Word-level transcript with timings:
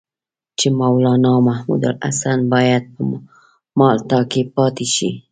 چې 0.59 0.67
مولنا 0.79 1.33
محمودالحسن 1.47 2.39
باید 2.53 2.83
په 2.93 3.01
مالټا 3.79 4.19
کې 4.31 4.41
پاتې 4.55 4.85
شي. 4.95 5.09